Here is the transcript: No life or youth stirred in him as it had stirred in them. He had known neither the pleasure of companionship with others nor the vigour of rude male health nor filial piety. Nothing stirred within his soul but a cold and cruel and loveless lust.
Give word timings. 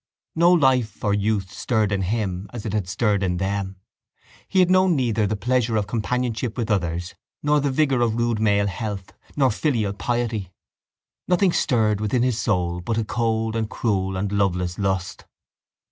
No 0.35 0.51
life 0.51 1.03
or 1.03 1.13
youth 1.13 1.51
stirred 1.53 1.91
in 1.91 2.01
him 2.01 2.49
as 2.51 2.65
it 2.65 2.73
had 2.73 2.89
stirred 2.89 3.21
in 3.21 3.37
them. 3.37 3.75
He 4.47 4.57
had 4.57 4.71
known 4.71 4.95
neither 4.95 5.27
the 5.27 5.35
pleasure 5.35 5.75
of 5.77 5.85
companionship 5.85 6.57
with 6.57 6.71
others 6.71 7.13
nor 7.43 7.59
the 7.59 7.69
vigour 7.69 8.01
of 8.01 8.15
rude 8.15 8.39
male 8.39 8.65
health 8.65 9.13
nor 9.35 9.51
filial 9.51 9.93
piety. 9.93 10.49
Nothing 11.27 11.51
stirred 11.53 12.01
within 12.01 12.23
his 12.23 12.39
soul 12.39 12.79
but 12.81 12.97
a 12.97 13.05
cold 13.05 13.55
and 13.55 13.69
cruel 13.69 14.17
and 14.17 14.31
loveless 14.31 14.79
lust. 14.79 15.25